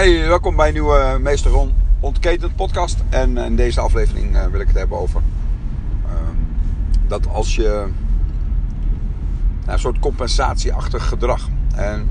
[0.00, 2.96] Hi, welkom bij een nieuwe Meester Ron Ontketend podcast.
[3.08, 5.20] En in deze aflevering uh, wil ik het hebben over
[6.06, 6.12] uh,
[7.06, 7.86] dat als je
[9.60, 11.48] nou, een soort compensatieachtig gedrag.
[11.74, 12.10] En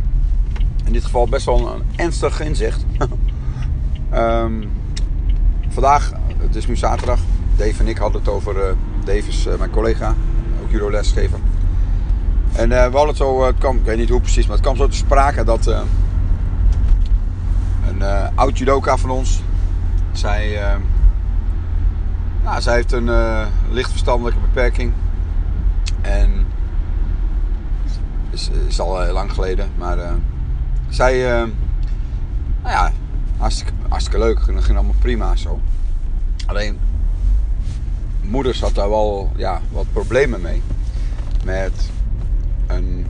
[0.86, 2.86] in dit geval best wel een ernstig inzicht.
[4.14, 4.70] um,
[5.76, 7.20] vandaag, het is nu zaterdag.
[7.56, 8.56] Dave en ik hadden het over.
[8.56, 10.16] Uh, Dave is mijn collega,
[10.64, 11.40] ook judo lesgever.
[12.54, 14.76] En we hadden het zo, het kwam, ik weet niet hoe precies, maar het kwam
[14.76, 15.86] zo te sprake dat
[18.04, 19.42] uh, oud judoka van ons.
[20.12, 20.76] Zij, uh,
[22.44, 24.94] nou, zij heeft een uh, licht verstandelijke beperking.
[26.02, 26.46] En
[28.30, 29.70] is, is al heel lang geleden.
[29.78, 29.98] Maar
[30.90, 31.22] zij,
[32.62, 32.92] nou ja,
[33.38, 34.40] hartstikke, hartstikke leuk.
[34.46, 35.60] Het ging allemaal prima zo.
[36.46, 36.80] Alleen,
[38.22, 40.62] moeders had daar wel ja, wat problemen mee.
[41.44, 41.90] Met
[42.68, 43.08] een,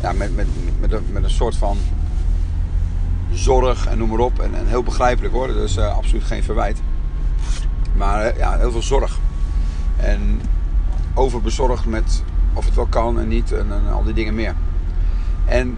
[0.00, 0.46] ja, met, met,
[0.80, 1.78] met, een, met een soort van
[3.34, 4.38] zorg en noem maar op.
[4.38, 6.82] En, en heel begrijpelijk hoor, dus uh, absoluut geen verwijt.
[7.96, 9.18] Maar uh, ja, heel veel zorg.
[9.96, 10.40] En
[11.14, 14.54] overbezorgd met of het wel kan en niet en, al die dingen meer.
[15.44, 15.76] En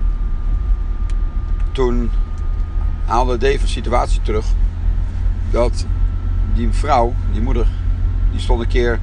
[1.72, 2.10] toen
[3.04, 4.46] haalde Dave een situatie terug
[5.50, 5.86] dat
[6.54, 7.66] die vrouw, die moeder,
[8.30, 8.98] die stond een keer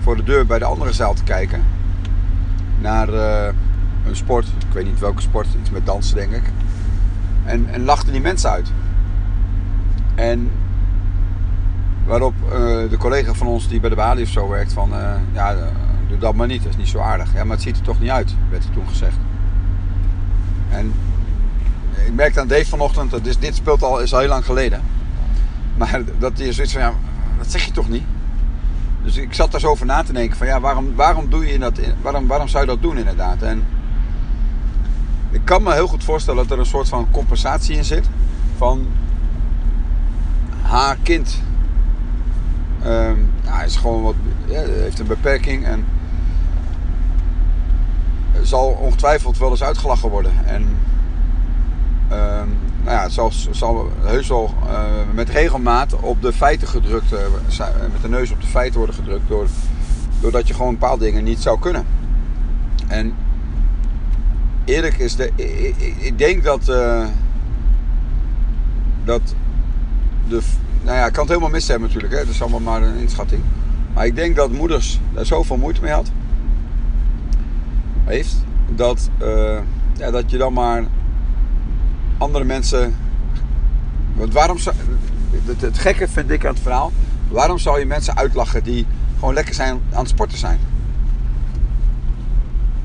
[0.00, 1.62] voor de deur bij de andere zaal te kijken
[2.80, 3.46] naar uh,
[4.06, 4.46] een sport.
[4.46, 6.42] Ik weet niet welke sport, iets met dansen denk ik.
[7.44, 8.72] En, en lachten die mensen uit.
[10.14, 10.50] En
[12.06, 12.52] waarop uh,
[12.90, 14.92] de collega van ons die bij de balie of zo werkt van...
[14.92, 15.54] Uh, ja,
[16.08, 17.34] doe dat maar niet, dat is niet zo aardig.
[17.34, 19.16] Ja, maar het ziet er toch niet uit, werd er toen gezegd.
[20.70, 20.92] En
[22.06, 24.80] ik merkte aan Dave vanochtend, dat is, dit speelt al, is al heel lang geleden.
[25.76, 26.92] Maar dat is zoiets van, ja,
[27.38, 28.04] dat zeg je toch niet?
[29.02, 31.58] Dus ik zat daar zo over na te denken van, ja, waarom, waarom, doe je
[31.58, 33.42] dat, waarom, waarom zou je dat doen inderdaad?
[33.42, 33.64] En
[35.32, 38.08] ik kan me heel goed voorstellen dat er een soort van compensatie in zit.
[38.56, 38.86] Van
[40.62, 41.42] haar kind.
[42.86, 44.14] Um, hij is gewoon wat,
[44.46, 45.84] ja, heeft een beperking en
[48.42, 50.32] zal ongetwijfeld wel eens uitgelachen worden.
[50.46, 50.62] En
[52.12, 53.12] um, nou ja, het
[53.50, 54.82] zal, heus wel uh,
[55.14, 57.18] met regelmaat op de feiten gedrukt, uh,
[57.92, 59.46] met de neus op de feiten worden gedrukt, door,
[60.20, 61.84] doordat je gewoon bepaalde dingen niet zou kunnen.
[62.88, 63.14] En
[64.64, 65.30] eerlijk is, de,
[66.00, 67.06] ik, denk dat, uh,
[69.04, 69.34] dat
[70.28, 70.40] de,
[70.82, 72.24] nou ja, ik kan het helemaal mis hebben natuurlijk, hè?
[72.24, 73.42] dat is allemaal maar een inschatting.
[73.94, 76.10] Maar ik denk dat moeders daar zoveel moeite mee had,
[78.04, 78.34] heeft,
[78.68, 79.58] dat, uh,
[79.96, 80.84] ja, dat je dan maar
[82.18, 82.94] andere mensen.
[84.14, 84.76] Want waarom zou,
[85.46, 86.92] het, het gekke vind ik aan het verhaal,
[87.28, 88.86] waarom zou je mensen uitlachen die
[89.18, 90.58] gewoon lekker zijn aan het sporten zijn?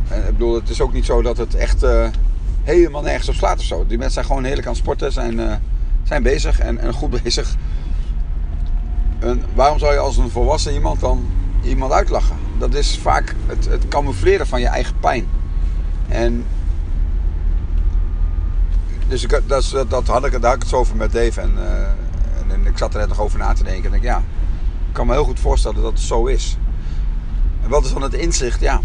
[0.08, 2.08] En ik bedoel, het is ook niet zo dat het echt uh,
[2.64, 3.86] helemaal nergens op slaat of zo.
[3.88, 5.54] Die mensen zijn gewoon heerlijk aan het sporten, zijn, uh,
[6.04, 7.56] zijn bezig en, en, goed bezig.
[9.20, 11.26] En waarom zou je als een volwassen iemand dan
[11.64, 12.36] iemand uitlachen?
[12.58, 15.28] Dat is vaak het, het camoufleren van je eigen pijn.
[16.08, 16.46] En
[19.08, 21.42] dus ik, dat, dat, had ik, daar had ik het zo over met Dave.
[21.42, 21.82] En, uh,
[22.42, 23.92] en, en, ik zat er net nog over na te denken.
[23.92, 24.24] En ik ja,
[24.92, 26.58] kan me heel goed voorstellen dat het zo is.
[27.64, 28.60] En wat is dan het inzicht?
[28.60, 28.82] Ja,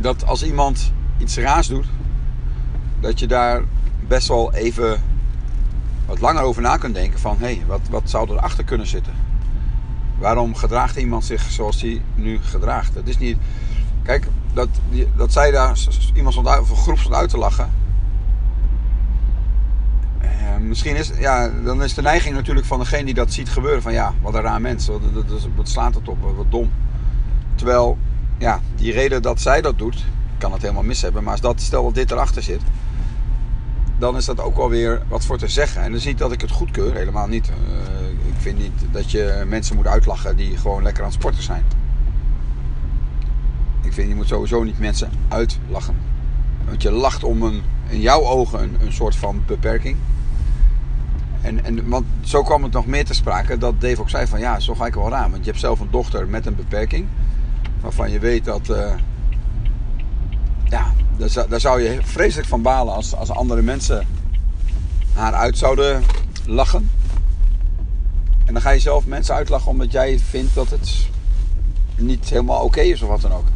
[0.00, 1.86] dat als iemand iets raars doet,
[3.00, 3.62] dat je daar
[4.06, 5.02] best wel even
[6.06, 9.12] wat langer over na kunt denken van hé, hey, wat, wat zou erachter kunnen zitten?
[10.18, 12.94] Waarom gedraagt iemand zich zoals hij nu gedraagt?
[12.94, 13.36] Dat is niet.
[14.02, 14.68] Kijk, dat,
[15.16, 15.78] dat zij daar
[16.14, 17.70] iemand stond uit, of een groep stond uit te lachen.
[20.20, 23.82] Eh, misschien is, ja, dan is de neiging natuurlijk van degene die dat ziet gebeuren:
[23.82, 25.00] van ja, wat een raar mens, wat,
[25.56, 26.70] wat slaat het op, wat dom.
[27.54, 27.98] Terwijl
[28.38, 30.04] ja, die reden dat zij dat doet,
[30.38, 31.22] kan het helemaal mis hebben.
[31.22, 32.60] Maar als dat, stel dat dit erachter zit,
[33.98, 35.82] dan is dat ook wel weer wat voor te zeggen.
[35.82, 37.48] En dan zie ik dat ik het goedkeur, helemaal niet.
[37.48, 37.54] Uh,
[38.08, 41.64] ik vind niet dat je mensen moet uitlachen die gewoon lekker aan het sporten zijn.
[43.82, 45.96] Ik vind je moet sowieso niet mensen uitlachen.
[46.66, 49.96] Want je lacht om een, in jouw ogen een, een soort van beperking.
[51.40, 54.40] En, en, want zo kwam het nog meer te sprake dat Dave ook zei van
[54.40, 55.30] ja, zo ga ik wel raar.
[55.30, 57.06] Want je hebt zelf een dochter met een beperking
[57.80, 58.68] waarvan je weet dat.
[58.68, 58.94] Uh,
[60.64, 64.06] ja, daar, daar, zou je vreselijk van balen als, als andere mensen
[65.12, 66.02] haar uit zouden
[66.46, 66.90] lachen.
[68.44, 71.06] En dan ga je zelf mensen uitlachen omdat jij vindt dat het
[71.96, 73.46] niet helemaal oké is of wat dan ook.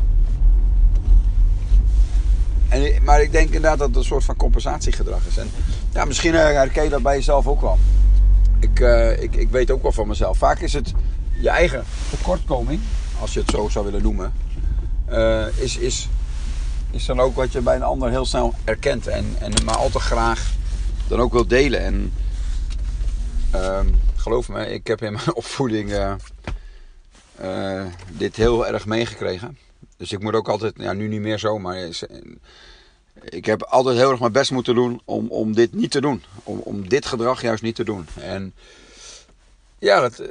[2.69, 5.37] En, maar ik denk inderdaad dat het een soort van compensatiegedrag is.
[5.37, 5.51] En
[5.93, 7.79] ja, misschien herken je dat bij jezelf ook wel.
[8.61, 10.39] Ik, uh, ik, ik weet ook wel van mezelf.
[10.39, 10.93] Vaak is het
[11.41, 12.81] je eigen tekortkoming
[13.23, 14.33] als je het zo zou willen noemen,
[15.11, 16.09] uh, is, is,
[16.91, 19.07] is dan ook wat je bij een ander heel snel erkent.
[19.07, 20.53] En, en maar al te graag
[21.09, 21.81] dan ook wil delen.
[21.81, 22.13] En
[23.51, 23.87] ehm,
[24.17, 26.15] geloof me, ik heb in mijn opvoeding eh,
[27.37, 29.59] eh, dit heel erg meegekregen.
[29.97, 31.89] Dus ik moet ook altijd, ja nu niet meer zo, maar
[33.23, 36.23] ik heb altijd heel erg mijn best moeten doen om, om dit niet te doen.
[36.45, 38.07] Om, om dit gedrag juist niet te doen.
[38.21, 38.55] En
[39.83, 40.23] ja, dat,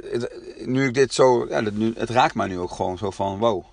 [0.64, 3.64] nu ik dit zo, ja, nu, het raakt mij nu ook gewoon zo van wow.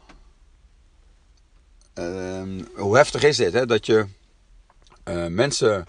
[1.93, 3.65] Ehm, hoe heftig is dit, hè?
[3.65, 4.05] Dat je
[5.05, 5.87] uh, mensen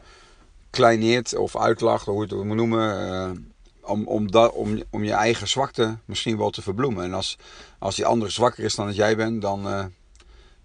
[0.71, 3.11] kleineert of uitlacht, hoe je het moet noemen.
[3.11, 3.31] Uh,
[3.81, 7.05] om, om, dat, om, om je eigen zwakte misschien wel te verbloemen.
[7.05, 7.39] En als,
[7.79, 9.91] als die andere zwakker is dan dat jij bent, dan,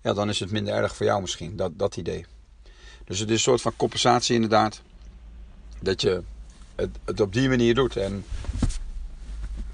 [0.01, 1.56] ja, dan is het minder erg voor jou misschien.
[1.56, 2.25] Dat, dat idee.
[3.06, 4.81] Dus het is een soort van compensatie inderdaad.
[5.80, 6.24] Dat je
[6.75, 7.98] het, het op die manier doet.
[7.98, 8.25] En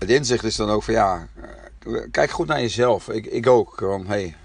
[0.01, 1.27] het inzicht is dan ook van ja,
[2.11, 3.09] kijk goed naar jezelf.
[3.09, 3.75] Ik, ik ook.
[3.77, 4.35] Van, hey,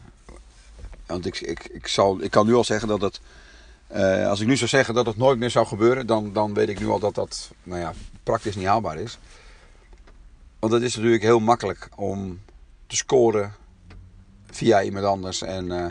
[1.07, 3.21] want ik, ik, ik, zal, ik kan nu al zeggen dat het
[3.95, 6.69] uh, als ik nu zou zeggen dat het nooit meer zou gebeuren, dan, dan weet
[6.69, 7.93] ik nu al dat dat nou ja,
[8.23, 9.19] praktisch niet haalbaar is.
[10.59, 12.41] Want het is natuurlijk heel makkelijk om
[12.87, 13.55] te scoren
[14.51, 15.43] via iemand anders.
[15.43, 15.91] En uh,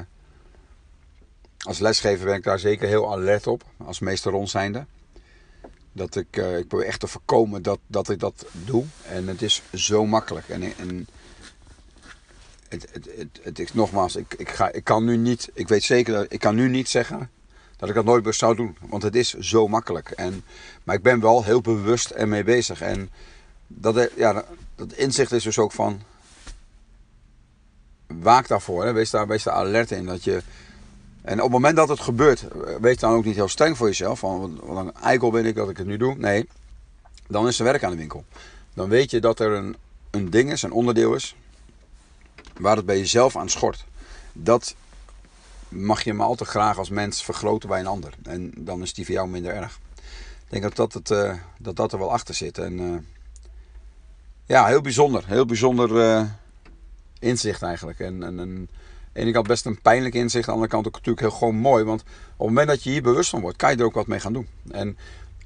[1.58, 4.86] als lesgever ben ik daar zeker heel alert op, als meester rond zijnde.
[5.96, 8.84] Dat ik, uh, ik probeer echt te voorkomen dat, dat ik dat doe.
[9.08, 10.50] En het is zo makkelijk.
[10.50, 11.08] En, en
[12.70, 15.84] het, het, het, het is nogmaals, ik, ik, ga, ik kan nu niet, ik weet
[15.84, 17.30] zeker dat ik kan nu niet zeggen
[17.78, 18.78] dat ik dat nooit meer zou doen.
[18.90, 20.10] Want het is zo makkelijk.
[20.10, 20.44] En,
[20.84, 22.82] maar ik ben wel heel bewust ermee bezig.
[22.82, 23.10] En
[23.68, 24.46] dat, ja,
[24.76, 26.02] dat inzicht is dus ook van.
[28.08, 28.86] Waak daarvoor.
[28.86, 28.94] Hè.
[28.94, 30.06] Wees, daar, wees daar alert in.
[30.06, 30.42] Dat je,
[31.26, 32.46] en op het moment dat het gebeurt,
[32.82, 34.20] wees dan ook niet heel streng voor jezelf.
[34.20, 36.16] Van wat een eikel ben ik dat ik het nu doe.
[36.16, 36.48] Nee,
[37.28, 38.26] dan is er werk aan de winkel.
[38.74, 39.76] Dan weet je dat er een,
[40.12, 41.36] een ding is, een onderdeel is.
[42.60, 43.86] Waar het bij jezelf aan schort.
[44.34, 44.76] Dat
[45.70, 48.14] mag je hem al te graag als mens vergroten bij een ander.
[48.24, 49.80] En dan is die voor jou minder erg.
[50.46, 52.58] Ik denk dat dat, het, uh, dat, dat er wel achter zit.
[52.58, 52.98] En uh,
[54.46, 55.24] ja, heel bijzonder.
[55.28, 56.24] Heel bijzonder uh,
[57.20, 58.00] inzicht eigenlijk.
[58.00, 58.70] En, en,
[59.16, 60.48] ene kant best een pijnlijk inzicht.
[60.48, 61.84] Aan de andere kant ook natuurlijk heel gewoon mooi.
[61.84, 62.08] Want op
[62.38, 64.34] het moment dat je hier bewust van wordt, kan je er ook wat mee gaan
[64.34, 64.48] doen.
[64.72, 64.90] En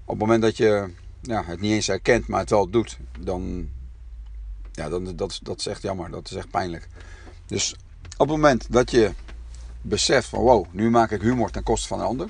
[0.06, 0.90] op het moment dat je
[1.22, 3.70] ja, het niet eens herkent, maar het wel doet, dan,
[4.72, 6.12] ja, dan dat, dat is echt jammer.
[6.12, 6.88] Dat is echt pijnlijk.
[7.46, 7.76] Dus
[8.18, 9.12] op het moment dat je
[9.82, 12.30] beseft van wow, nu maak ik humor ten koste van een ander.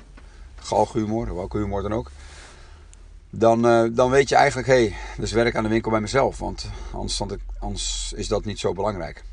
[0.56, 2.10] Galgenhumor, welke humor dan ook.
[3.30, 6.38] Dan, uh, dan weet je eigenlijk, hé, hey, dus werk aan de winkel bij mezelf.
[6.38, 7.22] Want anders,
[7.58, 9.24] anders is dat niet zo belangrijk.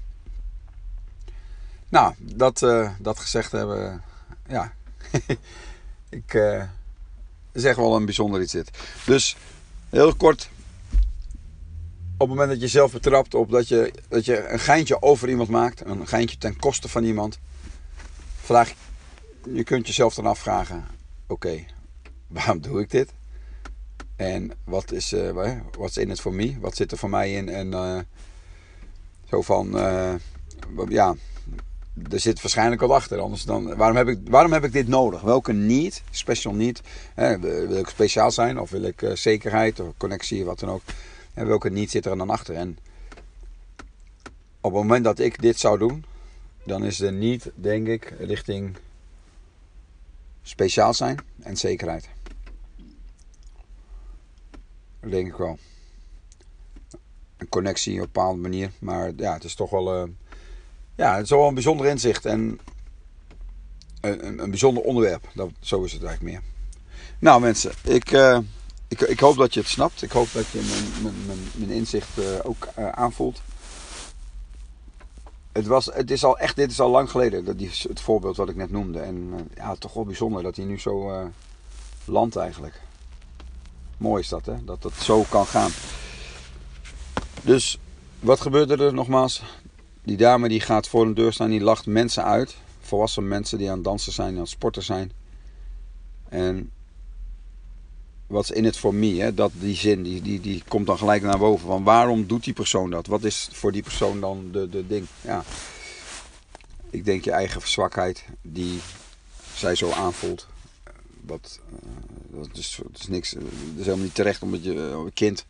[1.89, 4.03] Nou, dat, uh, dat gezegd hebben,
[4.47, 4.73] ja,
[6.09, 6.63] ik uh,
[7.53, 8.69] zeg wel een bijzonder iets dit.
[9.05, 9.35] Dus
[9.89, 10.49] heel kort,
[12.17, 15.29] op het moment dat je zelf betrapt op dat je, dat je een geintje over
[15.29, 17.39] iemand maakt, een geintje ten koste van iemand,
[18.47, 18.73] Vraag,
[19.53, 20.85] je kunt jezelf dan afvragen:
[21.27, 21.65] oké,
[22.27, 23.13] waarom doe ik dit?
[24.15, 26.57] En wat is, uh, is in het voor mij?
[26.59, 27.49] Wat zit er voor mij in?
[27.49, 27.71] En
[29.29, 29.69] zo van,
[30.89, 31.15] ja,
[32.11, 33.19] er zit waarschijnlijk wat achter.
[33.19, 35.21] Anders dan, waarom, heb ik, waarom heb ik dit nodig?
[35.21, 36.81] Welke niet, special niet?
[37.15, 40.81] Wil ik speciaal zijn of wil ik zekerheid of connectie, wat dan ook?
[41.33, 42.55] En welke niet zit er dan achter?
[42.55, 42.77] En
[44.61, 46.05] op het moment dat ik dit zou doen,
[46.63, 48.77] dan is er niet, denk ik, richting
[50.41, 52.09] speciaal zijn en zekerheid.
[54.99, 55.57] Denk ik wel.
[57.37, 58.71] Een connectie op een bepaalde manier.
[58.79, 60.03] Maar ja, het is toch wel.
[60.03, 60.09] Uh,
[60.97, 62.59] ja, het is wel een bijzonder inzicht en
[64.01, 65.27] een, een, een, bijzonder onderwerp.
[65.33, 66.43] Dat, zo is het eigenlijk meer.
[67.19, 68.39] Nou mensen, ik, uh,
[68.87, 70.01] ik, ik hoop dat je het snapt.
[70.01, 70.59] Ik hoop dat je
[71.01, 73.41] mijn, mijn, mijn, inzicht uh, ook aanvoelt
[75.57, 78.37] het, was, het is al echt, dit is al lang geleden, dat die, het voorbeeld
[78.37, 78.99] wat ik net noemde.
[78.99, 81.11] En ja, toch wel bijzonder dat hij nu zo
[82.05, 82.81] landt eigenlijk.
[83.97, 84.63] Mooi is dat, hè?
[84.65, 85.71] Dat dat zo kan gaan.
[87.41, 87.79] Dus,
[88.19, 89.43] wat gebeurde er nogmaals?
[90.07, 92.57] Die dame die gaat voor een deur staan, die lacht mensen uit.
[92.79, 95.11] Volwassen mensen die aan het dansen zijn, aan het sporten zijn.
[96.29, 96.71] En
[98.27, 99.21] wat is in het voor me?
[99.21, 99.33] Hè?
[99.33, 101.67] Dat, die zin die, die, die komt dan gelijk naar boven.
[101.67, 103.07] Van waarom doet die persoon dat?
[103.07, 105.07] Wat is voor die persoon dan de, de ding?
[105.21, 105.43] Ja.
[106.89, 108.79] Ik denk je eigen zwakheid die
[109.53, 110.47] zij zo aanvoelt.
[111.21, 113.31] Wat, uh, dat, is, niks.
[113.31, 113.41] Dat
[113.75, 115.45] is helemaal niet terecht omdat je uh, kind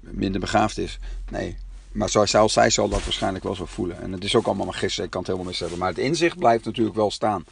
[0.00, 0.98] minder begaafd is.
[1.30, 1.56] Nee.
[1.94, 4.00] Maar zoals zij zal dat waarschijnlijk wel zo voelen.
[4.00, 5.04] En het is ook allemaal maar gisteren.
[5.04, 5.78] Ik kan het helemaal mis hebben.
[5.78, 7.44] Maar het inzicht blijft natuurlijk wel staan.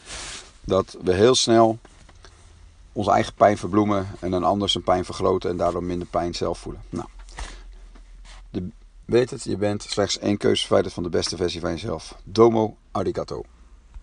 [0.61, 1.79] Dat we heel snel
[2.93, 6.59] onze eigen pijn verbloemen en een ander zijn pijn vergroten en daardoor minder pijn zelf
[6.59, 6.83] voelen.
[6.91, 7.07] Nou,
[9.05, 12.17] weet het, je bent slechts één keuze verwijderd van de beste versie van jezelf.
[12.25, 13.45] Domo arigato.